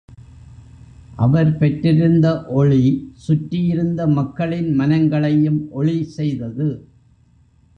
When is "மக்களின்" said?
4.07-4.71